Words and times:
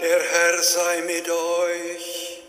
Der 0.00 0.18
Herr 0.18 0.62
sei 0.62 1.02
mit 1.02 1.28
euch. 1.28 2.40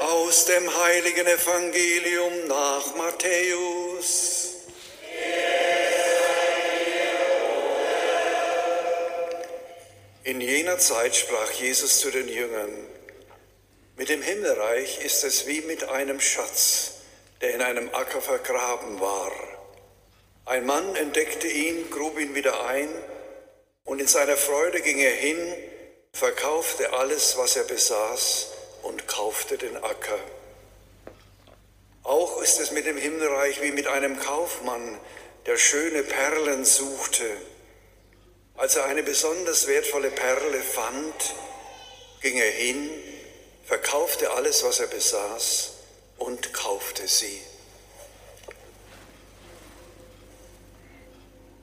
Aus 0.00 0.44
dem 0.44 0.76
heiligen 0.84 1.26
Evangelium 1.26 2.46
nach 2.46 2.94
Matthäus. 2.94 4.56
In 10.24 10.42
jener 10.42 10.78
Zeit 10.78 11.16
sprach 11.16 11.50
Jesus 11.52 12.00
zu 12.00 12.10
den 12.10 12.28
Jüngern, 12.28 12.86
mit 13.96 14.10
dem 14.10 14.20
Himmelreich 14.20 15.02
ist 15.02 15.24
es 15.24 15.46
wie 15.46 15.62
mit 15.62 15.84
einem 15.84 16.20
Schatz, 16.20 16.96
der 17.40 17.54
in 17.54 17.62
einem 17.62 17.88
Acker 17.94 18.20
vergraben 18.20 19.00
war. 19.00 19.32
Ein 20.44 20.66
Mann 20.66 20.96
entdeckte 20.96 21.48
ihn, 21.48 21.90
grub 21.90 22.18
ihn 22.18 22.34
wieder 22.34 22.66
ein, 22.66 22.90
und 23.84 24.00
in 24.00 24.06
seiner 24.06 24.36
Freude 24.36 24.80
ging 24.80 24.98
er 24.98 25.14
hin, 25.14 25.38
verkaufte 26.12 26.92
alles, 26.92 27.36
was 27.36 27.56
er 27.56 27.64
besaß, 27.64 28.48
und 28.82 29.06
kaufte 29.06 29.58
den 29.58 29.76
Acker. 29.76 30.18
Auch 32.02 32.42
ist 32.42 32.58
es 32.58 32.72
mit 32.72 32.86
dem 32.86 32.96
Himmelreich 32.96 33.62
wie 33.62 33.70
mit 33.70 33.86
einem 33.86 34.18
Kaufmann, 34.18 34.98
der 35.46 35.56
schöne 35.56 36.02
Perlen 36.02 36.64
suchte. 36.64 37.24
Als 38.56 38.76
er 38.76 38.86
eine 38.86 39.02
besonders 39.02 39.66
wertvolle 39.66 40.10
Perle 40.10 40.60
fand, 40.60 41.34
ging 42.20 42.36
er 42.36 42.50
hin, 42.50 42.90
verkaufte 43.64 44.32
alles, 44.32 44.64
was 44.64 44.80
er 44.80 44.88
besaß, 44.88 45.72
und 46.18 46.52
kaufte 46.52 47.06
sie. 47.08 47.40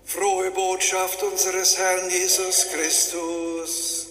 Frohe 0.09 0.49
Botschaft 0.49 1.22
unseres 1.22 1.77
Herrn 1.77 2.09
Jesus 2.09 2.68
Christus. 2.73 4.09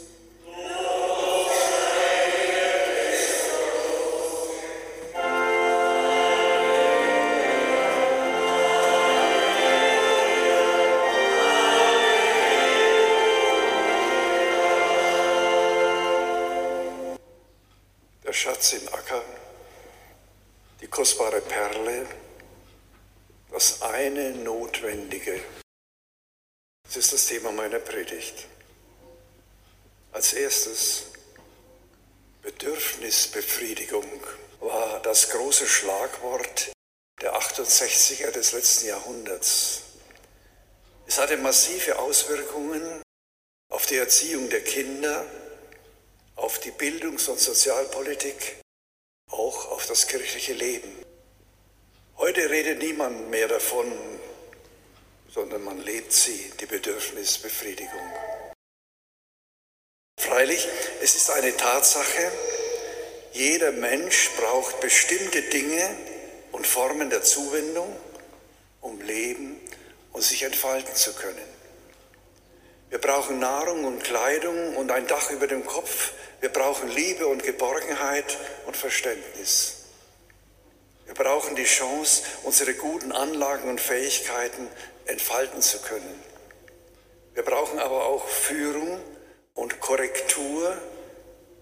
Thema 27.99 28.05
meiner 28.05 28.05
Predigt. 28.05 28.47
Als 30.13 30.33
erstes, 30.33 31.05
Bedürfnisbefriedigung 32.43 34.23
war 34.61 35.01
das 35.03 35.31
große 35.31 35.67
Schlagwort 35.67 36.73
der 37.21 37.35
68er 37.35 38.31
des 38.31 38.53
letzten 38.53 38.87
Jahrhunderts. 38.89 39.83
Es 41.07 41.19
hatte 41.19 41.37
massive 41.37 41.99
Auswirkungen 41.99 43.03
auf 43.71 43.87
die 43.87 43.97
Erziehung 43.97 44.49
der 44.51 44.63
Kinder, 44.63 45.25
auf 46.37 46.61
die 46.61 46.71
Bildungs- 46.71 47.29
und 47.29 47.41
Sozialpolitik, 47.41 48.61
auch 49.31 49.71
auf 49.71 49.87
das 49.87 50.07
kirchliche 50.07 50.55
Leben. 50.55 51.05
Heute 52.17 52.49
redet 52.51 52.79
niemand 52.79 53.31
mehr 53.31 53.49
davon, 53.49 53.93
sondern 55.39 55.63
man 55.63 55.79
lebt 55.79 56.13
sie, 56.13 56.51
die 56.59 56.67
Bedürfnisbefriedigung. 56.67 58.13
Freilich, 60.19 60.67
es 61.01 61.15
ist 61.15 61.31
eine 61.31 61.57
Tatsache, 61.57 62.33
jeder 63.31 63.71
Mensch 63.71 64.31
braucht 64.37 64.81
bestimmte 64.81 65.43
Dinge 65.43 65.97
und 66.51 66.67
Formen 66.67 67.09
der 67.09 67.23
Zuwendung, 67.23 67.95
um 68.81 69.01
leben 69.01 69.61
und 70.13 70.23
sich 70.23 70.43
entfalten 70.43 70.97
zu 70.97 71.13
können. 71.13 71.49
Wir 72.91 72.99
brauchen 72.99 73.39
Nahrung 73.39 73.85
und 73.85 74.03
Kleidung 74.03 74.75
und 74.75 74.91
ein 74.91 75.07
Dach 75.07 75.31
über 75.31 75.47
dem 75.47 75.65
Kopf. 75.65 76.15
Wir 76.41 76.49
brauchen 76.49 76.89
Liebe 76.89 77.29
und 77.29 77.45
Geborgenheit 77.45 78.37
und 78.67 78.77
Verständnis. 78.77 79.85
Wir 81.07 81.15
brauchen 81.15 81.55
die 81.55 81.65
Chance, 81.65 82.25
unsere 82.43 82.75
guten 82.75 83.13
Anlagen 83.13 83.71
und 83.71 83.81
Fähigkeiten 83.81 84.69
entfalten 85.09 85.61
zu 85.61 85.81
können. 85.81 86.23
Wir 87.35 87.43
brauchen 87.43 87.79
aber 87.79 88.07
auch 88.07 88.29
Führung 88.29 89.01
und 89.55 89.81
Korrektur, 89.81 90.77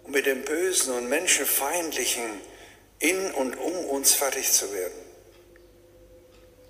um 0.05 0.13
mit 0.13 0.27
dem 0.27 0.45
Bösen 0.45 0.95
und 0.95 1.09
Menschenfeindlichen 1.09 2.41
in 2.99 3.33
und 3.33 3.57
um 3.57 3.85
uns 3.87 4.15
fertig 4.15 4.53
zu 4.53 4.73
werden. 4.73 5.07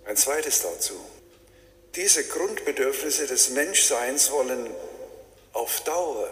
Ein 0.04 0.16
zweites 0.16 0.62
dazu. 0.62 0.98
Diese 1.94 2.25
Grundbedürfnisse 2.26 3.26
des 3.26 3.50
Menschseins 3.50 4.31
wollen 4.31 4.70
auf 5.53 5.81
Dauer 5.82 6.31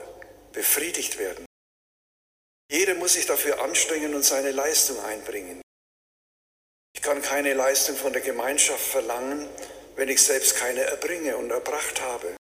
befriedigt 0.52 1.18
werden. 1.18 1.46
Jeder 2.70 2.94
muss 2.94 3.14
sich 3.14 3.26
dafür 3.26 3.62
anstrengen 3.62 4.14
und 4.14 4.24
seine 4.24 4.52
Leistung 4.52 4.98
einbringen. 5.04 5.60
Ich 6.94 7.02
kann 7.02 7.22
keine 7.22 7.54
Leistung 7.54 7.96
von 7.96 8.12
der 8.12 8.22
Gemeinschaft 8.22 8.86
verlangen, 8.86 9.48
wenn 9.96 10.08
ich 10.08 10.22
selbst 10.22 10.56
keine 10.56 10.82
erbringe 10.82 11.36
und 11.36 11.50
erbracht 11.50 12.00
habe. 12.00 12.36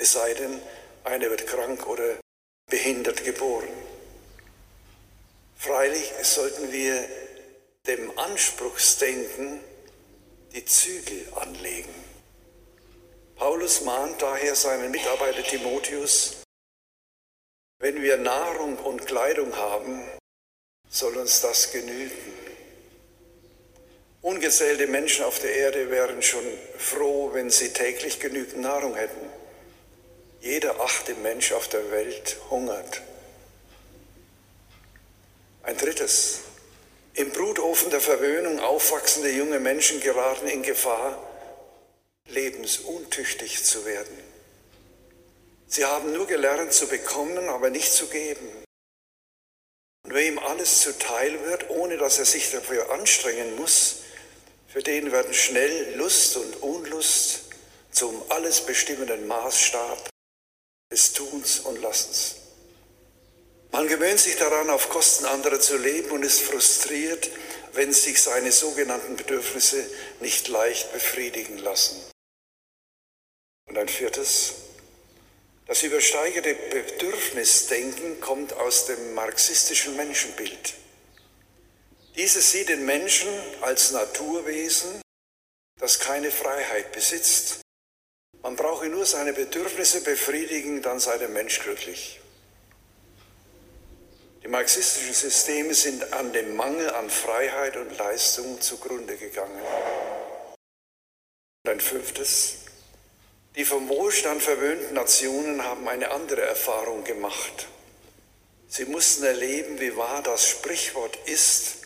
Es 0.00 0.12
sei 0.12 0.34
denn, 0.34 0.60
einer 1.04 1.30
wird 1.30 1.46
krank 1.46 1.86
oder 1.86 2.18
behindert 2.70 3.24
geboren. 3.24 3.68
Freilich 5.56 6.12
sollten 6.22 6.70
wir 6.72 7.08
dem 7.86 8.16
Anspruchsdenken 8.18 9.60
die 10.52 10.64
Zügel 10.64 11.32
anlegen. 11.34 11.94
Paulus 13.36 13.82
mahnt 13.82 14.20
daher 14.20 14.54
seinen 14.54 14.90
Mitarbeiter 14.90 15.42
Timotheus, 15.42 16.38
wenn 17.80 18.02
wir 18.02 18.16
Nahrung 18.16 18.76
und 18.78 19.06
Kleidung 19.06 19.54
haben, 19.54 20.02
soll 20.88 21.16
uns 21.16 21.40
das 21.40 21.70
genügen. 21.70 22.37
Ungezählte 24.28 24.86
Menschen 24.86 25.24
auf 25.24 25.38
der 25.38 25.54
Erde 25.54 25.88
wären 25.88 26.20
schon 26.20 26.44
froh, 26.76 27.30
wenn 27.32 27.48
sie 27.48 27.70
täglich 27.70 28.20
genügend 28.20 28.60
Nahrung 28.60 28.94
hätten. 28.94 29.26
Jeder 30.42 30.80
achte 30.80 31.14
Mensch 31.14 31.52
auf 31.52 31.68
der 31.68 31.90
Welt 31.90 32.36
hungert. 32.50 33.00
Ein 35.62 35.78
drittes. 35.78 36.40
Im 37.14 37.30
Brutofen 37.30 37.88
der 37.88 38.02
Verwöhnung 38.02 38.60
aufwachsende 38.60 39.30
junge 39.30 39.60
Menschen 39.60 39.98
geraten 40.00 40.46
in 40.46 40.62
Gefahr, 40.62 41.26
lebensuntüchtig 42.26 43.64
zu 43.64 43.86
werden. 43.86 44.22
Sie 45.68 45.86
haben 45.86 46.12
nur 46.12 46.26
gelernt 46.26 46.74
zu 46.74 46.86
bekommen, 46.86 47.48
aber 47.48 47.70
nicht 47.70 47.90
zu 47.90 48.08
geben. 48.08 48.46
Und 50.04 50.12
wer 50.12 50.26
ihm 50.26 50.38
alles 50.38 50.82
zuteil 50.82 51.46
wird, 51.46 51.70
ohne 51.70 51.96
dass 51.96 52.18
er 52.18 52.26
sich 52.26 52.50
dafür 52.50 52.92
anstrengen 52.92 53.56
muss, 53.56 54.02
für 54.68 54.82
den 54.82 55.10
werden 55.10 55.34
schnell 55.34 55.96
Lust 55.96 56.36
und 56.36 56.62
Unlust 56.62 57.44
zum 57.90 58.22
alles 58.30 58.60
bestimmenden 58.60 59.26
Maßstab 59.26 60.10
des 60.92 61.14
Tuns 61.14 61.60
und 61.60 61.80
Lassens. 61.80 62.36
Man 63.72 63.88
gewöhnt 63.88 64.20
sich 64.20 64.36
daran, 64.36 64.70
auf 64.70 64.88
Kosten 64.88 65.26
anderer 65.26 65.60
zu 65.60 65.76
leben 65.76 66.10
und 66.10 66.22
ist 66.22 66.40
frustriert, 66.42 67.30
wenn 67.72 67.92
sich 67.92 68.22
seine 68.22 68.52
sogenannten 68.52 69.16
Bedürfnisse 69.16 69.84
nicht 70.20 70.48
leicht 70.48 70.92
befriedigen 70.92 71.58
lassen. 71.58 71.96
Und 73.66 73.76
ein 73.76 73.88
viertes, 73.88 74.54
das 75.66 75.82
übersteigerte 75.82 76.54
Bedürfnisdenken 76.54 78.20
kommt 78.20 78.54
aus 78.54 78.86
dem 78.86 79.14
marxistischen 79.14 79.96
Menschenbild. 79.96 80.74
Dieses 82.18 82.50
sieht 82.50 82.68
den 82.68 82.84
Menschen 82.84 83.28
als 83.60 83.92
Naturwesen, 83.92 85.00
das 85.78 86.00
keine 86.00 86.32
Freiheit 86.32 86.90
besitzt. 86.90 87.60
Man 88.42 88.56
brauche 88.56 88.86
nur 88.86 89.06
seine 89.06 89.32
Bedürfnisse 89.32 90.00
befriedigen, 90.02 90.82
dann 90.82 90.98
sei 90.98 91.16
der 91.18 91.28
Mensch 91.28 91.60
glücklich. 91.60 92.20
Die 94.42 94.48
marxistischen 94.48 95.14
Systeme 95.14 95.74
sind 95.74 96.12
an 96.12 96.32
dem 96.32 96.56
Mangel 96.56 96.90
an 96.90 97.08
Freiheit 97.08 97.76
und 97.76 97.96
Leistung 97.96 98.60
zugrunde 98.60 99.16
gegangen. 99.16 99.62
Und 101.64 101.70
ein 101.70 101.80
fünftes, 101.80 102.54
die 103.54 103.64
vom 103.64 103.88
Wohlstand 103.88 104.42
verwöhnten 104.42 104.94
Nationen 104.94 105.62
haben 105.62 105.86
eine 105.86 106.10
andere 106.10 106.42
Erfahrung 106.42 107.04
gemacht. 107.04 107.68
Sie 108.66 108.86
mussten 108.86 109.22
erleben, 109.22 109.78
wie 109.78 109.96
wahr 109.96 110.24
das 110.24 110.48
Sprichwort 110.48 111.16
ist, 111.26 111.77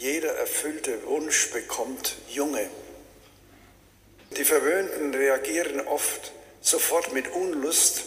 jeder 0.00 0.34
erfüllte 0.34 1.04
Wunsch 1.06 1.50
bekommt 1.50 2.16
Junge. 2.30 2.70
Die 4.34 4.46
Verwöhnten 4.46 5.12
reagieren 5.14 5.86
oft 5.86 6.32
sofort 6.62 7.12
mit 7.12 7.28
Unlust, 7.28 8.04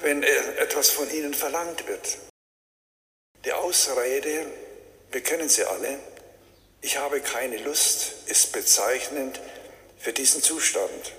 wenn 0.00 0.22
etwas 0.22 0.90
von 0.90 1.10
ihnen 1.10 1.32
verlangt 1.32 1.88
wird. 1.88 2.18
Die 3.46 3.54
Ausrede, 3.54 4.46
wir 5.12 5.22
kennen 5.22 5.48
sie 5.48 5.64
alle, 5.64 5.98
ich 6.82 6.98
habe 6.98 7.22
keine 7.22 7.56
Lust, 7.56 8.12
ist 8.26 8.52
bezeichnend 8.52 9.40
für 9.98 10.12
diesen 10.12 10.42
Zustand. 10.42 11.14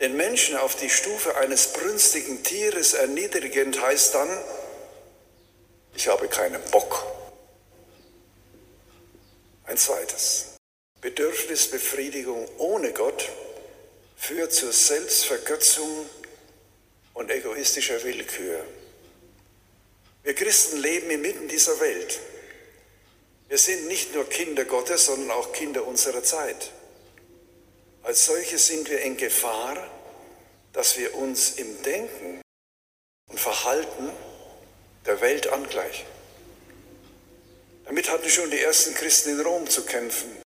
Den 0.00 0.18
Menschen 0.18 0.58
auf 0.58 0.76
die 0.76 0.90
Stufe 0.90 1.34
eines 1.36 1.68
brünstigen 1.68 2.42
Tieres 2.42 2.92
erniedrigend 2.92 3.80
heißt 3.80 4.14
dann, 4.14 4.28
ich 5.94 6.08
habe 6.08 6.28
keinen 6.28 6.60
Bock. 6.70 7.23
Ein 9.66 9.78
zweites, 9.78 10.56
Bedürfnisbefriedigung 11.00 12.46
ohne 12.58 12.92
Gott 12.92 13.30
führt 14.16 14.52
zur 14.52 14.72
Selbstvergötzung 14.72 16.08
und 17.14 17.30
egoistischer 17.30 18.02
Willkür. 18.02 18.64
Wir 20.22 20.34
Christen 20.34 20.78
leben 20.78 21.10
inmitten 21.10 21.48
dieser 21.48 21.80
Welt. 21.80 22.20
Wir 23.48 23.58
sind 23.58 23.86
nicht 23.88 24.14
nur 24.14 24.28
Kinder 24.28 24.64
Gottes, 24.64 25.06
sondern 25.06 25.30
auch 25.30 25.52
Kinder 25.52 25.86
unserer 25.86 26.22
Zeit. 26.22 26.70
Als 28.02 28.26
solche 28.26 28.58
sind 28.58 28.90
wir 28.90 29.00
in 29.00 29.16
Gefahr, 29.16 29.90
dass 30.72 30.98
wir 30.98 31.14
uns 31.14 31.52
im 31.52 31.82
Denken 31.82 32.42
und 33.30 33.40
Verhalten 33.40 34.10
der 35.06 35.20
Welt 35.22 35.46
angleichen. 35.46 36.06
Damit 37.94 38.10
hatten 38.10 38.28
schon 38.28 38.50
die 38.50 38.58
ersten 38.58 38.92
Christen 38.96 39.38
in 39.38 39.46
Rom 39.46 39.70
zu 39.70 39.86
kämpfen. 39.86 40.42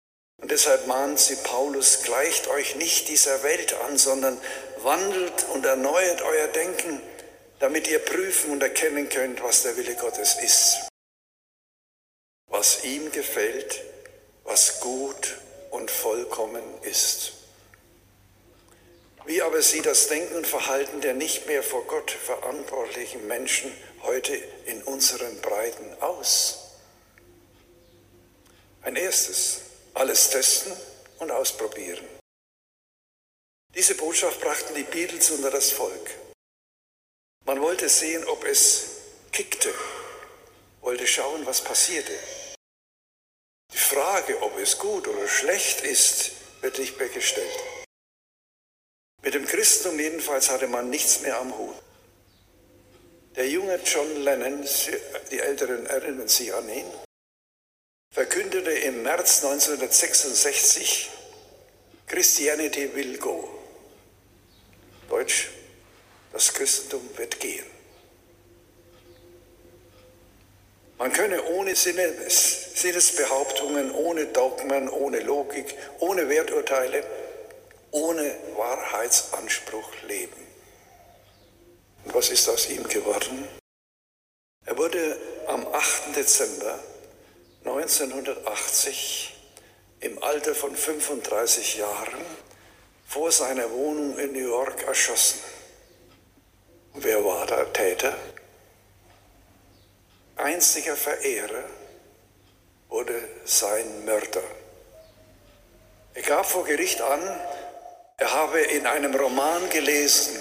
Und 0.42 0.50
deshalb 0.50 0.88
mahnt 0.88 1.19
sie 1.19 1.36
Paulus, 1.36 2.04
gleicht 2.04 2.48
euch 2.48 2.75
nicht 2.78 3.10
dieser 3.10 3.44
Welt 3.44 3.74
an, 3.74 3.98
sondern 3.98 4.40
wandelt 4.78 5.44
und 5.54 5.66
erneuert 5.66 6.22
euer 6.22 6.48
Denken, 6.48 7.01
damit 7.60 7.90
ihr 7.90 8.00
prüfen 8.00 8.51
und 8.51 8.63
erkennen 8.63 9.10
könnt, 9.10 9.44
was 9.44 9.63
der 9.63 9.75
Wille 9.75 9.94
Gottes 9.95 10.38
ist. 10.42 10.88
Was 12.48 12.86
ihm 12.86 13.12
gefällt, 13.12 13.81
was 14.45 14.80
gut 14.80 15.38
und 15.72 15.92
vollkommen 15.92 16.63
ist. 16.84 17.34
Wie 19.25 19.42
aber 19.42 19.62
sieht 19.62 19.86
das 19.86 20.07
Denken 20.07 20.38
und 20.38 20.48
Verhalten 20.48 21.01
der 21.01 21.13
nicht 21.13 21.45
mehr 21.48 21.62
vor 21.62 21.84
Gott 21.88 22.10
verantwortlichen 22.10 23.28
Menschen 23.28 23.69
heute 24.04 24.34
in 24.66 24.81
unseren 24.84 25.42
Breiten 25.42 25.94
aus? 26.00 26.62
Ein 28.83 28.97
erstes, 28.97 29.62
alles 29.94 30.30
testen 30.30 30.74
und 31.19 31.31
ausprobieren. 31.31 32.06
Diese 33.74 33.95
Botschaft 33.95 34.41
brachten 34.41 34.75
die 34.75 34.83
Beatles 34.83 35.31
unter 35.31 35.50
das 35.50 35.71
Volk. 35.71 36.12
Man 37.45 37.62
wollte 37.62 37.88
sehen, 37.88 38.25
ob 38.25 38.44
es 38.44 38.88
kickte, 39.31 39.74
wollte 40.81 41.07
schauen, 41.07 41.45
was 41.45 41.63
passierte. 41.63 42.13
Die 43.71 43.77
Frage, 43.77 44.41
ob 44.41 44.57
es 44.57 44.77
gut 44.77 45.07
oder 45.07 45.27
schlecht 45.27 45.81
ist, 45.81 46.31
wird 46.62 46.77
nicht 46.77 46.97
mehr 47.00 47.09
gestellt. 47.09 47.59
Mit 49.21 49.33
dem 49.33 49.45
Christentum 49.45 49.97
jedenfalls 49.97 50.50
hatte 50.50 50.68
man 50.68 50.89
nichts 50.89 51.21
mehr 51.21 51.39
am 51.39 51.57
Hut. 51.57 51.75
Der 53.35 53.50
junge 53.50 53.80
John 53.85 54.24
Lennon, 54.24 54.68
die 55.31 55.39
Älteren 55.39 55.85
erinnern 55.85 56.27
sich 56.27 56.53
an 56.53 56.69
ihn, 56.69 56.85
verkündete 58.23 58.71
im 58.71 59.03
März 59.03 59.43
1966, 59.43 61.11
Christianity 62.07 62.95
will 62.95 63.17
go. 63.17 63.49
Deutsch, 65.09 65.49
das 66.31 66.53
Christentum 66.53 67.01
wird 67.17 67.37
gehen. 67.41 67.65
Man 70.97 71.11
könne 71.11 71.43
ohne 71.43 71.75
Sinnesbehauptungen, 71.75 73.91
ohne 73.91 74.27
Dogmen, 74.27 74.87
ohne 74.87 75.19
Logik, 75.19 75.75
ohne 75.99 76.29
Werturteile, 76.29 77.03
ohne 77.91 78.37
Wahrheitsanspruch 78.55 79.89
leben. 80.07 80.47
Und 82.05 82.13
was 82.13 82.29
ist 82.29 82.47
aus 82.47 82.69
ihm 82.69 82.87
geworden? 82.87 83.49
Er 84.65 84.77
wurde 84.77 85.19
am 85.47 85.67
8. 85.67 86.15
Dezember 86.15 86.79
1980 87.65 89.33
im 90.01 90.21
Alter 90.21 90.54
von 90.54 90.75
35 90.75 91.77
Jahren 91.77 92.25
vor 93.07 93.31
seiner 93.31 93.71
Wohnung 93.71 94.18
in 94.19 94.33
New 94.33 94.48
York 94.48 94.83
erschossen. 94.83 95.39
Wer 96.94 97.24
war 97.24 97.45
der 97.45 97.71
Täter? 97.71 98.18
Einziger 100.36 100.98
Verehrer 100.98 101.63
wurde 102.89 103.27
sein 103.45 104.04
Mörder. 104.04 104.44
Er 106.16 106.21
gab 106.24 106.45
vor 106.45 106.66
Gericht 106.66 107.01
an, 107.01 107.21
er 108.18 108.33
habe 108.33 108.59
in 108.59 108.86
einem 108.86 109.16
Roman 109.16 109.69
gelesen, 109.69 110.38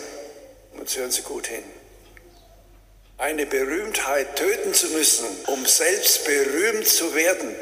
jetzt 0.77 0.97
hören 0.97 1.11
Sie 1.11 1.23
gut 1.23 1.47
hin, 1.47 1.65
eine 3.19 3.47
Berühmtheit 3.47 4.37
töten 4.37 4.75
zu 4.75 4.89
müssen, 4.89 5.27
um 5.47 5.65
selbst 5.67 6.25
berühmt 6.25 6.87
zu 6.87 7.15
werden. 7.15 7.55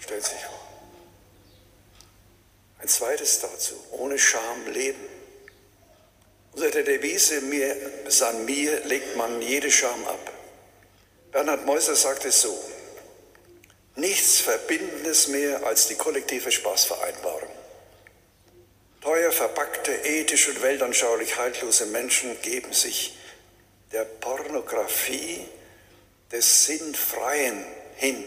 Stellt 0.00 0.24
sich 0.24 0.38
vor. 0.38 0.60
Ein 2.80 2.88
zweites 2.88 3.40
dazu, 3.40 3.74
ohne 3.92 4.18
Scham 4.18 4.66
leben. 4.72 5.04
Unter 6.52 6.70
der 6.70 6.82
Devise 6.82 7.40
mir, 7.42 7.76
san 8.08 8.44
mir 8.44 8.84
legt 8.86 9.16
man 9.16 9.40
jede 9.42 9.70
Scham 9.70 10.04
ab. 10.06 10.32
Bernhard 11.30 11.64
Meuser 11.64 11.94
sagt 11.94 12.24
es 12.24 12.40
so, 12.40 12.58
nichts 13.94 14.40
Verbindendes 14.40 15.28
mehr 15.28 15.64
als 15.64 15.86
die 15.86 15.94
kollektive 15.94 16.50
Spaßvereinbarung. 16.50 17.49
Teuer 19.00 19.32
verpackte, 19.32 19.92
ethisch 19.92 20.48
und 20.48 20.60
weltanschaulich 20.60 21.36
haltlose 21.38 21.86
Menschen 21.86 22.40
geben 22.42 22.72
sich 22.72 23.16
der 23.92 24.04
Pornografie 24.04 25.46
des 26.30 26.66
Sinnfreien 26.66 27.64
hin. 27.96 28.24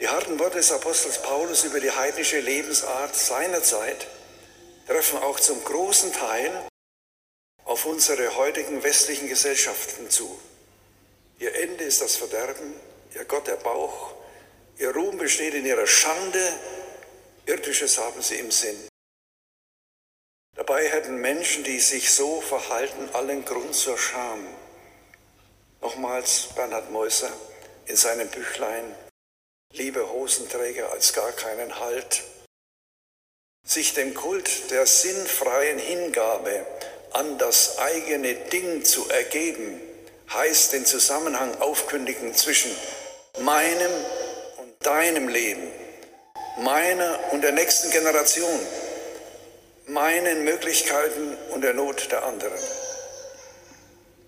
Die 0.00 0.08
harten 0.08 0.38
Worte 0.38 0.56
des 0.56 0.72
Apostels 0.72 1.22
Paulus 1.22 1.64
über 1.64 1.80
die 1.80 1.90
heidnische 1.90 2.40
Lebensart 2.40 3.14
seiner 3.14 3.62
Zeit 3.62 4.06
treffen 4.86 5.18
auch 5.18 5.40
zum 5.40 5.62
großen 5.64 6.12
Teil 6.12 6.50
auf 7.64 7.86
unsere 7.86 8.36
heutigen 8.36 8.82
westlichen 8.82 9.28
Gesellschaften 9.28 10.10
zu. 10.10 10.38
Ihr 11.38 11.54
Ende 11.54 11.84
ist 11.84 12.02
das 12.02 12.16
Verderben, 12.16 12.74
ihr 13.14 13.24
Gott 13.24 13.46
der 13.46 13.56
Bauch, 13.56 14.14
ihr 14.78 14.90
Ruhm 14.90 15.16
besteht 15.16 15.54
in 15.54 15.64
ihrer 15.64 15.86
Schande, 15.86 16.40
Irdisches 17.46 17.98
haben 17.98 18.20
sie 18.22 18.36
im 18.36 18.50
Sinn. 18.50 18.88
Dabei 20.56 20.88
hätten 20.88 21.16
Menschen, 21.20 21.62
die 21.62 21.78
sich 21.78 22.10
so 22.12 22.40
verhalten, 22.40 23.08
allen 23.12 23.44
Grund 23.44 23.74
zur 23.74 23.96
Scham. 23.96 24.44
Nochmals 25.80 26.48
Bernhard 26.56 26.90
Meuser 26.90 27.32
in 27.86 27.94
seinem 27.94 28.28
Büchlein 28.28 28.94
Liebe 29.72 30.10
Hosenträger 30.10 30.90
als 30.90 31.12
gar 31.12 31.30
keinen 31.32 31.78
Halt. 31.78 32.24
Sich 33.64 33.94
dem 33.94 34.14
Kult 34.14 34.70
der 34.70 34.86
sinnfreien 34.86 35.78
Hingabe 35.78 36.66
an 37.12 37.36
das 37.38 37.78
eigene 37.78 38.34
Ding 38.34 38.84
zu 38.84 39.08
ergeben, 39.08 39.80
heißt 40.32 40.72
den 40.72 40.86
Zusammenhang 40.86 41.60
aufkündigen 41.60 42.34
zwischen 42.34 42.74
meinem 43.38 43.92
und 44.58 44.86
deinem 44.86 45.28
Leben 45.28 45.85
meiner 46.58 47.32
und 47.32 47.42
der 47.42 47.52
nächsten 47.52 47.90
Generation, 47.90 48.60
meinen 49.86 50.44
Möglichkeiten 50.44 51.36
und 51.50 51.62
der 51.62 51.74
Not 51.74 52.10
der 52.10 52.24
anderen. 52.24 52.58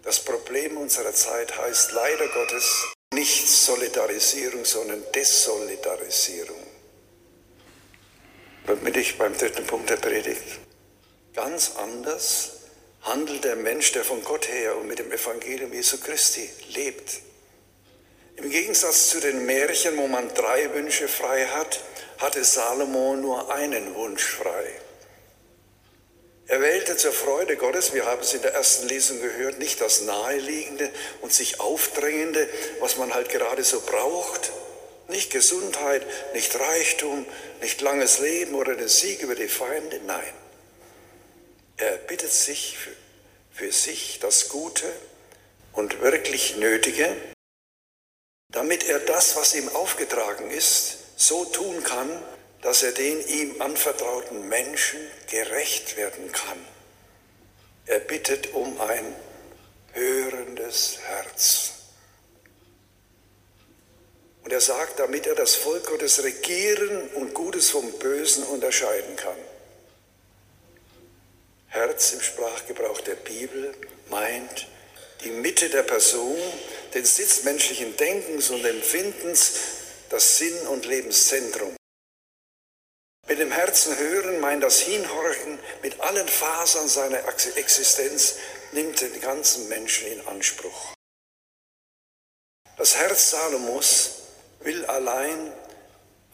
Das 0.02 0.20
Problem 0.20 0.76
unserer 0.76 1.12
Zeit 1.12 1.56
heißt 1.56 1.92
leider 1.92 2.28
Gottes 2.28 2.87
nicht 3.12 3.49
Solidarisierung, 3.49 4.64
sondern 4.64 5.02
Desolidarisierung. 5.14 6.62
Damit 8.66 8.97
ich 8.97 9.18
beim 9.18 9.37
dritten 9.37 9.66
Punkt 9.66 9.90
der 9.90 9.97
Predigt. 9.97 10.61
Ganz 11.35 11.73
anders 11.76 12.52
handelt 13.02 13.44
der 13.44 13.56
Mensch, 13.56 13.92
der 13.92 14.04
von 14.04 14.23
Gott 14.25 14.49
her 14.49 14.76
und 14.76 14.88
mit 14.88 14.99
dem 14.99 15.11
Evangelium 15.11 15.73
Jesu 15.73 15.99
Christi 15.99 16.49
lebt. 16.75 17.20
Im 18.37 18.50
Gegensatz 18.50 19.08
zu 19.08 19.20
den 19.20 19.47
Märchen, 19.47 19.97
wo 19.97 20.06
man 20.06 20.32
drei 20.35 20.73
Wünsche 20.75 21.08
frei 21.08 21.47
hat, 21.47 21.80
hatte 22.18 22.44
Salomo 22.44 23.16
nur 23.16 23.52
einen 23.52 23.94
Wunsch 23.94 24.25
frei. 24.25 24.80
Er 26.46 26.60
wählte 26.62 26.96
zur 26.96 27.12
Freude 27.12 27.56
Gottes, 27.56 27.92
wir 27.92 28.06
haben 28.06 28.22
es 28.22 28.32
in 28.32 28.40
der 28.40 28.54
ersten 28.54 28.88
Lesung 28.88 29.20
gehört, 29.20 29.58
nicht 29.58 29.80
das 29.80 30.00
Naheliegende 30.02 30.90
und 31.20 31.32
sich 31.32 31.60
Aufdrängende, 31.60 32.48
was 32.80 32.96
man 32.96 33.12
halt 33.12 33.28
gerade 33.28 33.64
so 33.64 33.80
braucht, 33.80 34.50
Nicht 35.08 35.30
Gesundheit, 35.30 36.06
nicht 36.34 36.54
Reichtum, 36.58 37.25
nicht 37.62 37.80
langes 37.80 38.18
Leben 38.18 38.54
oder 38.54 38.76
den 38.76 38.88
Sieg 38.88 39.22
über 39.22 39.34
die 39.34 39.48
Feinde, 39.48 40.00
nein. 40.06 40.34
Er 41.78 41.96
bittet 41.96 42.32
sich 42.32 42.76
für, 42.76 42.90
für 43.50 43.72
sich 43.72 44.18
das 44.20 44.50
Gute 44.50 44.84
und 45.72 46.02
wirklich 46.02 46.56
Nötige, 46.56 47.16
damit 48.50 48.87
er 48.87 48.98
das, 49.00 49.34
was 49.37 49.54
ihm 49.54 49.68
aufgetragen 49.70 50.50
ist, 50.50 50.98
so 51.18 51.44
tun 51.44 51.82
kann, 51.82 52.08
dass 52.62 52.82
er 52.82 52.92
den 52.92 53.26
ihm 53.26 53.60
anvertrauten 53.60 54.48
Menschen 54.48 55.00
gerecht 55.28 55.96
werden 55.96 56.30
kann. 56.32 56.64
Er 57.87 57.98
bittet 57.98 58.54
um 58.54 58.80
ein 58.80 59.14
hörendes 59.92 60.98
Herz. 61.06 61.72
Und 64.44 64.52
er 64.52 64.60
sagt, 64.60 65.00
damit 65.00 65.26
er 65.26 65.34
das 65.34 65.56
Volk 65.56 65.87
Gottes 65.87 66.22
regieren 66.22 67.08
und 67.14 67.34
Gutes 67.34 67.70
vom 67.70 67.90
Bösen 67.98 68.44
unterscheiden 68.44 69.16
kann. 69.16 69.37
Herz 71.66 72.12
im 72.12 72.20
Sprachgebrauch 72.20 73.00
der 73.00 73.16
Bibel 73.16 73.75
meint 74.08 74.68
die 75.25 75.30
Mitte 75.30 75.68
der 75.68 75.82
Person, 75.82 76.38
den 76.94 77.04
Sitz 77.04 77.42
menschlichen 77.42 77.96
Denkens 77.96 78.50
und 78.50 78.64
Empfindens, 78.64 79.52
das 80.10 80.38
Sinn- 80.38 80.66
und 80.68 80.86
Lebenszentrum. 80.86 81.76
Mit 83.28 83.38
dem 83.38 83.52
Herzen 83.52 83.96
hören 83.98 84.40
meint 84.40 84.62
das 84.62 84.80
Hinhorchen 84.80 85.58
mit 85.82 86.00
allen 86.00 86.26
Fasern 86.26 86.88
seiner 86.88 87.22
Existenz, 87.56 88.36
nimmt 88.72 89.00
den 89.00 89.20
ganzen 89.20 89.68
Menschen 89.68 90.08
in 90.08 90.26
Anspruch. 90.26 90.94
Das 92.78 92.96
Herz 92.96 93.30
Salomos 93.30 94.22
will 94.60 94.86
allein 94.86 95.52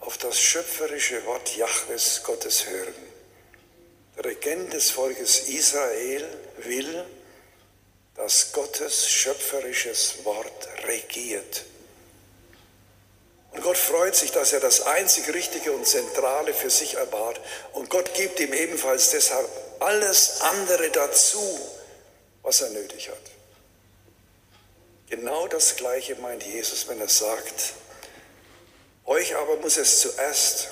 auf 0.00 0.18
das 0.18 0.38
schöpferische 0.38 1.24
Wort 1.26 1.56
Jahwes 1.56 2.22
Gottes 2.22 2.66
hören. 2.66 2.94
Der 4.16 4.26
Regent 4.26 4.72
des 4.72 4.90
Volkes 4.90 5.48
Israel 5.48 6.28
will, 6.58 7.04
dass 8.14 8.52
Gottes 8.52 9.08
schöpferisches 9.08 10.24
Wort 10.24 10.68
regiert. 10.86 11.64
Und 13.54 13.62
Gott 13.62 13.78
freut 13.78 14.16
sich, 14.16 14.32
dass 14.32 14.52
er 14.52 14.61
das 14.61 14.80
einzig 14.82 15.32
Richtige 15.32 15.73
und 15.73 15.87
Zentrale 15.87 16.52
für 16.52 16.70
sich 16.70 16.94
erbat. 16.94 17.40
Und 17.73 17.88
Gott 17.88 18.12
gibt 18.14 18.40
ihm 18.40 18.52
ebenfalls 18.52 19.11
deshalb 19.11 19.49
alles 19.78 20.40
andere 20.40 20.90
dazu, 20.90 21.61
was 22.42 22.61
er 22.61 22.70
nötig 22.70 23.08
hat. 23.11 23.16
Genau 25.08 25.46
das 25.46 25.76
Gleiche 25.76 26.16
meint 26.16 26.42
Jesus, 26.42 26.88
wenn 26.88 27.00
er 27.00 27.08
sagt, 27.08 27.75
euch 29.04 29.37
aber 29.37 29.56
muss 29.56 29.76
es 29.76 30.00
zuerst 30.00 30.70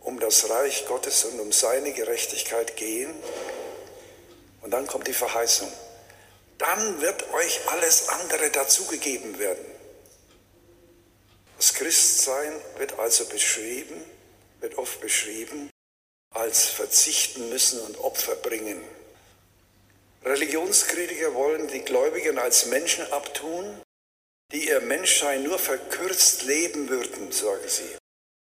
um 0.00 0.20
das 0.20 0.48
Reich 0.48 0.86
Gottes 0.86 1.24
und 1.24 1.40
um 1.40 1.50
seine 1.50 1.92
Gerechtigkeit 1.92 2.76
gehen. 2.76 3.12
Und 4.62 4.70
dann 4.70 4.86
kommt 4.86 5.08
die 5.08 5.12
Verheißung. 5.12 5.70
Dann 6.58 7.00
wird 7.00 7.32
euch 7.32 7.60
alles 7.68 8.08
andere 8.08 8.50
dazugegeben 8.50 9.38
werden. 9.38 9.64
Das 11.60 11.74
Christsein 11.74 12.54
wird 12.78 12.98
also 12.98 13.26
beschrieben, 13.26 14.02
wird 14.60 14.78
oft 14.78 14.98
beschrieben 15.02 15.68
als 16.34 16.64
verzichten 16.64 17.50
müssen 17.50 17.80
und 17.80 17.98
Opfer 17.98 18.34
bringen. 18.34 18.82
Religionskritiker 20.24 21.34
wollen 21.34 21.68
die 21.68 21.82
Gläubigen 21.82 22.38
als 22.38 22.64
Menschen 22.64 23.04
abtun, 23.12 23.82
die 24.52 24.68
ihr 24.68 24.80
Menschsein 24.80 25.42
nur 25.42 25.58
verkürzt 25.58 26.44
leben 26.44 26.88
würden, 26.88 27.30
sagen 27.30 27.68
sie. 27.68 27.94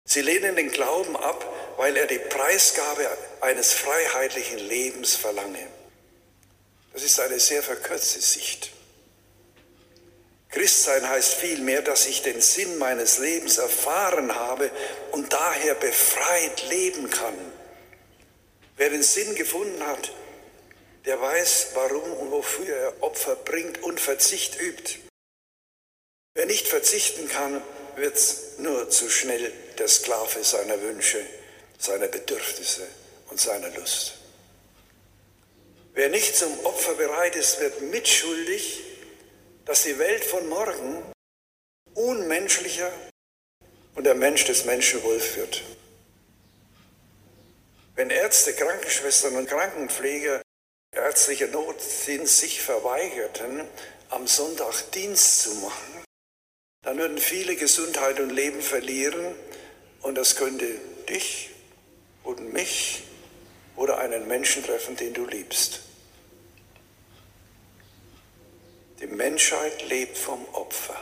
Sie 0.06 0.22
lehnen 0.22 0.58
den 0.58 0.70
Glauben 0.70 1.16
ab, 1.16 1.78
weil 1.78 1.96
er 1.96 2.08
die 2.08 2.20
Preisgabe 2.20 3.08
eines 3.40 3.72
freiheitlichen 3.72 4.60
Lebens 4.60 5.16
verlange. 5.16 5.66
Das 6.92 7.04
ist 7.04 7.22
eine 7.22 7.40
sehr 7.40 7.64
verkürzte 7.64 8.20
Sicht. 8.20 8.74
Christsein 10.58 11.08
heißt 11.08 11.36
vielmehr, 11.36 11.84
dass 11.84 12.08
ich 12.08 12.24
den 12.24 12.42
Sinn 12.42 12.80
meines 12.80 13.20
Lebens 13.20 13.60
erfahren 13.60 14.34
habe 14.34 14.72
und 15.12 15.32
daher 15.32 15.76
befreit 15.76 16.68
leben 16.70 17.12
kann. 17.12 17.36
Wer 18.76 18.90
den 18.90 19.04
Sinn 19.04 19.36
gefunden 19.36 19.86
hat, 19.86 20.12
der 21.06 21.22
weiß, 21.22 21.68
warum 21.76 22.12
und 22.14 22.32
wofür 22.32 22.76
er 22.76 23.04
Opfer 23.04 23.36
bringt 23.36 23.84
und 23.84 24.00
Verzicht 24.00 24.60
übt. 24.60 24.96
Wer 26.34 26.48
nicht 26.48 26.68
verzichten 26.68 27.28
kann, 27.28 27.62
wird 27.96 28.20
nur 28.58 28.90
zu 28.90 29.12
schnell 29.12 29.54
der 29.78 29.88
Sklave 29.88 30.44
seiner 30.44 30.82
Wünsche, 30.82 31.24
seiner 31.78 32.08
Bedürfnisse 32.08 32.88
und 33.30 33.40
seiner 33.40 33.70
Lust. 33.76 34.16
Wer 35.94 36.10
nicht 36.10 36.36
zum 36.36 36.66
Opfer 36.66 36.96
bereit 36.96 37.36
ist, 37.36 37.60
wird 37.60 37.80
mitschuldig, 37.82 38.97
dass 39.68 39.84
die 39.84 40.00
Welt 40.00 40.24
von 40.24 40.48
morgen 40.48 41.04
unmenschlicher 41.94 42.92
und 43.96 44.06
der 44.06 44.16
Mensch 44.16 44.46
des 44.46 44.64
Menschen 44.64 45.04
Wolf 45.04 45.36
wird. 45.36 45.62
Wenn 47.96 48.10
Ärzte, 48.10 48.54
Krankenschwestern 48.54 49.36
und 49.36 49.50
Krankenpfleger 49.50 50.42
ärztlicher 50.96 51.48
Notdienst 51.48 52.38
sich 52.38 52.62
verweigerten, 52.62 53.68
am 54.10 54.26
Sonntag 54.26 54.90
Dienst 54.94 55.42
zu 55.42 55.54
machen, 55.56 56.04
dann 56.84 56.98
würden 56.98 57.18
viele 57.18 57.58
Gesundheit 57.58 58.22
und 58.22 58.30
Leben 58.30 58.62
verlieren 58.62 59.36
und 60.02 60.16
das 60.16 60.38
könnte 60.38 60.80
dich 61.10 61.50
und 62.24 62.54
mich 62.54 63.04
oder 63.76 63.98
einen 63.98 64.30
Menschen 64.30 64.64
treffen, 64.64 64.96
den 64.96 65.14
du 65.14 65.26
liebst. 65.26 65.87
Die 69.00 69.08
Menschheit 69.08 69.88
lebt 69.90 70.18
vom 70.18 70.44
Opfer. 70.54 71.00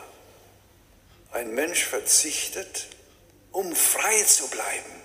Ein 1.31 1.53
Mensch 1.53 1.85
verzichtet, 1.85 2.87
um 3.51 3.73
frei 3.75 4.23
zu 4.23 4.47
bleiben, 4.49 5.01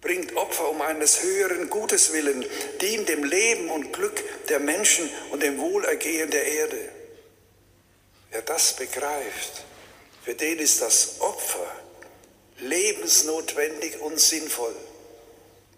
bringt 0.00 0.34
Opfer 0.36 0.70
um 0.70 0.80
eines 0.80 1.22
höheren 1.22 1.68
Gutes 1.68 2.12
willen, 2.12 2.44
dient 2.80 3.08
dem 3.08 3.24
Leben 3.24 3.70
und 3.70 3.92
Glück 3.92 4.22
der 4.48 4.60
Menschen 4.60 5.10
und 5.30 5.42
dem 5.42 5.58
Wohlergehen 5.58 6.30
der 6.30 6.46
Erde. 6.46 6.88
Wer 8.30 8.42
das 8.42 8.76
begreift, 8.76 9.64
für 10.24 10.34
den 10.34 10.58
ist 10.58 10.80
das 10.80 11.20
Opfer 11.20 11.70
lebensnotwendig 12.60 14.00
und 14.00 14.20
sinnvoll. 14.20 14.74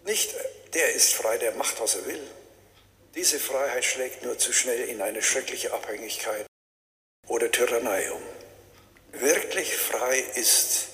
Nicht 0.04 0.34
der 0.74 0.92
ist 0.92 1.14
frei, 1.14 1.38
der 1.38 1.52
macht, 1.52 1.80
was 1.80 1.96
er 1.96 2.06
will. 2.06 2.26
Diese 3.14 3.38
Freiheit 3.38 3.84
schlägt 3.84 4.24
nur 4.24 4.38
zu 4.38 4.52
schnell 4.52 4.88
in 4.88 5.02
eine 5.02 5.22
schreckliche 5.22 5.72
Abhängigkeit 5.72 6.46
oder 7.28 7.50
Tyrannei 7.50 8.10
um. 8.10 8.22
Wirklich 9.12 9.76
frei 9.76 10.18
ist, 10.34 10.88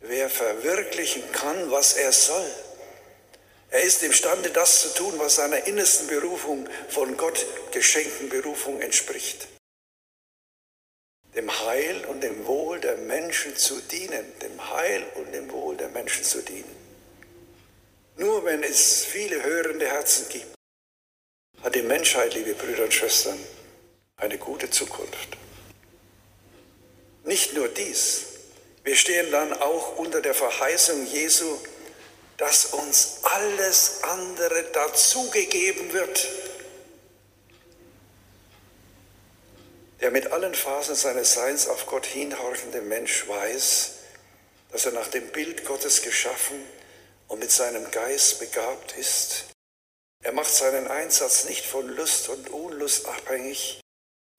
wer 0.00 0.30
verwirklichen 0.30 1.30
kann, 1.32 1.70
was 1.70 1.94
er 1.94 2.12
soll. 2.12 2.50
Er 3.70 3.82
ist 3.82 4.02
imstande, 4.02 4.50
das 4.50 4.80
zu 4.82 4.94
tun, 4.94 5.14
was 5.18 5.36
seiner 5.36 5.66
innersten 5.66 6.06
Berufung, 6.06 6.68
von 6.88 7.16
Gott 7.16 7.44
geschenkten 7.72 8.28
Berufung 8.28 8.80
entspricht 8.80 9.48
dem 11.34 11.50
Heil 11.66 12.04
und 12.06 12.22
dem 12.22 12.46
Wohl 12.46 12.80
der 12.80 12.96
Menschen 12.96 13.56
zu 13.56 13.80
dienen, 13.80 14.24
dem 14.40 14.70
Heil 14.70 15.04
und 15.14 15.32
dem 15.32 15.50
Wohl 15.50 15.76
der 15.76 15.88
Menschen 15.88 16.24
zu 16.24 16.42
dienen. 16.42 16.84
Nur 18.16 18.44
wenn 18.44 18.62
es 18.62 19.04
viele 19.04 19.42
hörende 19.42 19.86
Herzen 19.86 20.28
gibt, 20.28 20.53
hat 21.64 21.74
die 21.74 21.82
Menschheit, 21.82 22.34
liebe 22.34 22.52
Brüder 22.52 22.84
und 22.84 22.92
Schwestern, 22.92 23.38
eine 24.18 24.36
gute 24.36 24.68
Zukunft. 24.70 25.38
Nicht 27.24 27.54
nur 27.54 27.68
dies, 27.68 28.26
wir 28.84 28.94
stehen 28.96 29.30
dann 29.32 29.54
auch 29.54 29.96
unter 29.96 30.20
der 30.20 30.34
Verheißung 30.34 31.06
Jesu, 31.06 31.56
dass 32.36 32.66
uns 32.66 33.20
alles 33.22 34.02
andere 34.02 34.64
dazugegeben 34.74 35.94
wird. 35.94 36.28
Der 40.02 40.10
mit 40.10 40.32
allen 40.32 40.54
Phasen 40.54 40.94
seines 40.94 41.32
Seins 41.32 41.66
auf 41.66 41.86
Gott 41.86 42.04
hinhorchende 42.04 42.82
Mensch 42.82 43.26
weiß, 43.26 43.92
dass 44.70 44.84
er 44.84 44.92
nach 44.92 45.08
dem 45.08 45.28
Bild 45.28 45.64
Gottes 45.64 46.02
geschaffen 46.02 46.62
und 47.28 47.38
mit 47.38 47.50
seinem 47.50 47.90
Geist 47.90 48.38
begabt 48.38 48.98
ist. 48.98 49.53
Er 50.24 50.32
macht 50.32 50.52
seinen 50.52 50.88
Einsatz 50.88 51.44
nicht 51.44 51.66
von 51.66 51.86
Lust 51.86 52.30
und 52.30 52.50
Unlust 52.50 53.06
abhängig. 53.06 53.80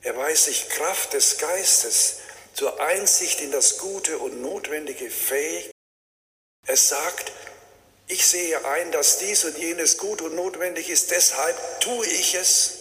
Er 0.02 0.18
weiß 0.18 0.46
sich 0.46 0.68
Kraft 0.70 1.14
des 1.14 1.38
Geistes 1.38 2.18
zur 2.54 2.82
Einsicht 2.82 3.40
in 3.40 3.52
das 3.52 3.78
Gute 3.78 4.18
und 4.18 4.42
Notwendige 4.42 5.10
fähig. 5.10 5.72
Er 6.66 6.76
sagt, 6.76 7.32
ich 8.08 8.26
sehe 8.26 8.66
ein, 8.66 8.92
dass 8.92 9.20
dies 9.20 9.46
und 9.46 9.58
jenes 9.58 9.98
gut 9.98 10.22
und 10.22 10.36
notwendig 10.36 10.90
ist, 10.90 11.12
deshalb 11.12 11.56
tue 11.82 12.06
ich 12.08 12.34
es. 12.36 12.80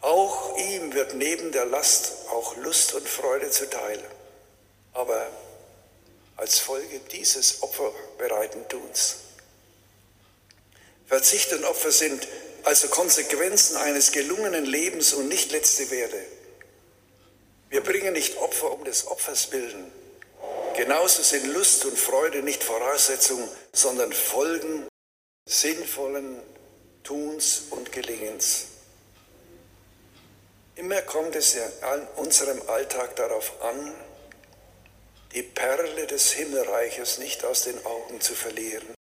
Auch 0.00 0.56
ihm 0.56 0.94
wird 0.94 1.14
neben 1.14 1.52
der 1.52 1.66
Last 1.66 2.12
auch 2.30 2.56
Lust 2.56 2.94
und 2.94 3.08
Freude 3.08 3.50
zuteil. 3.50 4.02
aber 4.94 5.28
als 6.36 6.58
Folge 6.58 7.00
dieses 7.12 7.62
opferbereiten 7.62 8.68
Tuns. 8.68 9.27
Verzicht 11.08 11.54
und 11.54 11.64
Opfer 11.64 11.90
sind 11.90 12.28
also 12.64 12.88
Konsequenzen 12.88 13.78
eines 13.78 14.12
gelungenen 14.12 14.66
Lebens 14.66 15.14
und 15.14 15.28
nicht 15.28 15.52
letzte 15.52 15.90
Werte. 15.90 16.22
Wir 17.70 17.82
bringen 17.82 18.12
nicht 18.12 18.36
Opfer 18.36 18.70
um 18.72 18.84
des 18.84 19.06
Opfers 19.06 19.50
willen. 19.50 19.90
Genauso 20.76 21.22
sind 21.22 21.46
Lust 21.46 21.86
und 21.86 21.98
Freude 21.98 22.42
nicht 22.42 22.62
Voraussetzung, 22.62 23.48
sondern 23.72 24.12
Folgen 24.12 24.86
sinnvollen 25.48 26.42
Tuns 27.04 27.62
und 27.70 27.90
Gelingens. 27.90 28.66
Immer 30.76 31.00
kommt 31.02 31.34
es 31.34 31.56
an 31.80 32.06
unserem 32.16 32.60
Alltag 32.68 33.16
darauf 33.16 33.62
an, 33.62 33.94
die 35.32 35.42
Perle 35.42 36.06
des 36.06 36.32
Himmelreiches 36.32 37.18
nicht 37.18 37.44
aus 37.46 37.64
den 37.64 37.84
Augen 37.86 38.20
zu 38.20 38.34
verlieren 38.34 38.97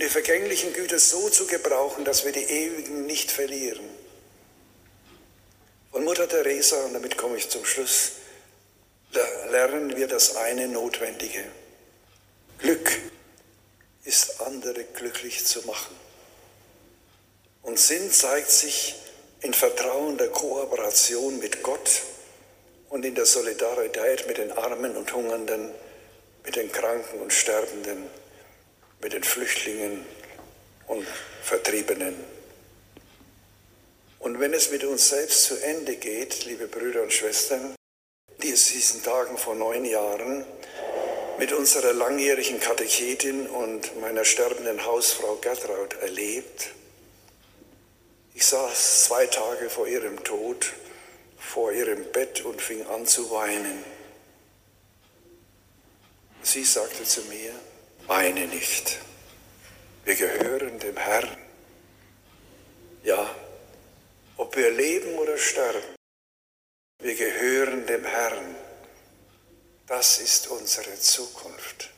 und 0.00 0.06
die 0.06 0.12
vergänglichen 0.12 0.72
Güter 0.72 0.98
so 0.98 1.28
zu 1.28 1.46
gebrauchen, 1.46 2.06
dass 2.06 2.24
wir 2.24 2.32
die 2.32 2.44
ewigen 2.44 3.04
nicht 3.04 3.30
verlieren. 3.30 3.84
Von 5.92 6.04
Mutter 6.04 6.26
Teresa, 6.26 6.86
und 6.86 6.94
damit 6.94 7.18
komme 7.18 7.36
ich 7.36 7.50
zum 7.50 7.66
Schluss, 7.66 8.12
lernen 9.50 9.94
wir 9.98 10.08
das 10.08 10.36
eine 10.36 10.68
Notwendige. 10.68 11.44
Glück 12.56 12.90
ist 14.04 14.40
andere 14.40 14.84
glücklich 14.84 15.44
zu 15.44 15.66
machen. 15.66 15.94
Und 17.60 17.78
Sinn 17.78 18.10
zeigt 18.10 18.50
sich 18.50 18.94
in 19.42 19.52
Vertrauen 19.52 20.16
der 20.16 20.28
Kooperation 20.28 21.40
mit 21.40 21.62
Gott 21.62 21.90
und 22.88 23.04
in 23.04 23.14
der 23.14 23.26
Solidarität 23.26 24.26
mit 24.26 24.38
den 24.38 24.50
Armen 24.52 24.96
und 24.96 25.12
Hungernden, 25.12 25.70
mit 26.42 26.56
den 26.56 26.72
Kranken 26.72 27.20
und 27.20 27.34
Sterbenden, 27.34 28.08
mit 29.00 29.12
den 29.12 29.22
Flüchtlingen 29.24 30.04
und 30.86 31.06
Vertriebenen. 31.42 32.14
Und 34.18 34.38
wenn 34.38 34.52
es 34.52 34.70
mit 34.70 34.84
uns 34.84 35.08
selbst 35.08 35.44
zu 35.44 35.56
Ende 35.56 35.96
geht, 35.96 36.44
liebe 36.44 36.66
Brüder 36.66 37.02
und 37.02 37.12
Schwestern, 37.12 37.74
die 38.42 38.50
es 38.50 38.66
diesen 38.66 39.02
Tagen 39.02 39.38
vor 39.38 39.54
neun 39.54 39.84
Jahren 39.84 40.44
mit 41.38 41.52
unserer 41.52 41.92
langjährigen 41.92 42.60
Katechetin 42.60 43.46
und 43.46 43.98
meiner 44.00 44.24
sterbenden 44.24 44.84
Hausfrau 44.84 45.36
Gertraud 45.36 45.94
erlebt. 46.02 46.70
Ich 48.34 48.44
saß 48.44 49.04
zwei 49.04 49.26
Tage 49.26 49.70
vor 49.70 49.88
ihrem 49.88 50.22
Tod 50.22 50.72
vor 51.40 51.72
ihrem 51.72 52.04
Bett 52.12 52.42
und 52.42 52.62
fing 52.62 52.86
an 52.86 53.06
zu 53.06 53.30
weinen. 53.30 53.82
Sie 56.42 56.64
sagte 56.64 57.04
zu 57.04 57.22
mir, 57.22 57.52
weine 58.10 58.48
nicht, 58.48 58.98
wir 60.04 60.16
gehören 60.16 60.80
dem 60.80 60.96
Herrn. 60.96 61.36
Ja, 63.04 63.32
ob 64.36 64.56
wir 64.56 64.72
leben 64.72 65.14
oder 65.14 65.38
sterben, 65.38 65.94
wir 67.00 67.14
gehören 67.14 67.86
dem 67.86 68.04
Herrn. 68.04 68.56
Das 69.86 70.18
ist 70.18 70.48
unsere 70.48 70.98
Zukunft. 70.98 71.90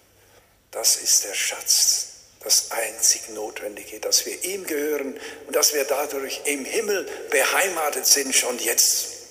Das 0.71 0.97
ist 0.97 1.25
der 1.25 1.33
Schatz, 1.33 2.09
das 2.41 2.71
einzig 2.73 3.31
Notwendige, 3.31 3.99
dass 3.99 4.27
wir 4.27 4.45
ihm 4.45 4.67
gehören 4.67 5.19
und 5.47 5.57
dass 5.57 5.73
wir 5.73 5.85
dadurch 5.85 6.43
im 6.45 6.67
Himmel 6.67 7.09
beheimatet 7.31 8.05
sind, 8.05 8.35
schon 8.35 8.59
jetzt. 8.59 9.22